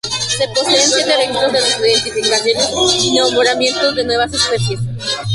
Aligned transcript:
Se 0.37 0.47
poseen 0.47 0.81
siete 0.81 1.15
registros 1.15 1.53
de 1.53 1.61
sus 1.61 1.79
identificaciones 1.83 2.67
y 3.03 3.15
nombramientos 3.19 3.95
de 3.95 4.03
nuevas 4.03 4.33
especies. 4.33 4.79